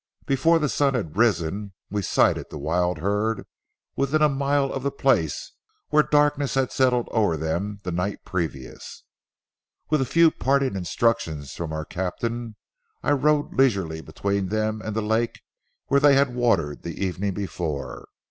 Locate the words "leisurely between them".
13.53-14.81